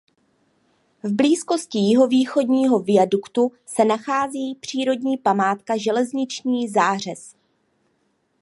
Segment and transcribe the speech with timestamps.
[1.03, 7.35] V blízkosti jihovýchodního viaduktu se nachází přírodní památka Železniční zářez.